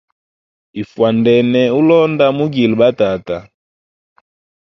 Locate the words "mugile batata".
2.37-3.37